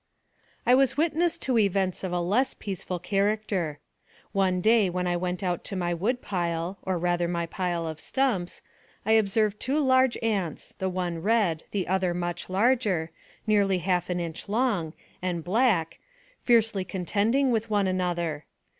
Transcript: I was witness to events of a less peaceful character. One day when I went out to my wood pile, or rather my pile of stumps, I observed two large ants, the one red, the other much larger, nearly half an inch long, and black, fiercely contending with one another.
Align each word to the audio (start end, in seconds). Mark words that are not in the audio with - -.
I 0.65 0.73
was 0.73 0.97
witness 0.97 1.37
to 1.37 1.59
events 1.59 2.03
of 2.03 2.11
a 2.11 2.19
less 2.19 2.55
peaceful 2.55 2.97
character. 2.97 3.77
One 4.31 4.59
day 4.59 4.89
when 4.89 5.05
I 5.05 5.15
went 5.15 5.43
out 5.43 5.63
to 5.65 5.75
my 5.75 5.93
wood 5.93 6.23
pile, 6.23 6.79
or 6.81 6.97
rather 6.97 7.27
my 7.27 7.45
pile 7.45 7.85
of 7.85 7.99
stumps, 7.99 8.63
I 9.05 9.11
observed 9.11 9.59
two 9.59 9.79
large 9.79 10.17
ants, 10.23 10.73
the 10.79 10.89
one 10.89 11.21
red, 11.21 11.65
the 11.69 11.87
other 11.87 12.15
much 12.15 12.49
larger, 12.49 13.11
nearly 13.45 13.77
half 13.77 14.09
an 14.09 14.19
inch 14.19 14.49
long, 14.49 14.93
and 15.21 15.43
black, 15.43 15.99
fiercely 16.41 16.83
contending 16.83 17.51
with 17.51 17.69
one 17.69 17.85
another. 17.85 18.45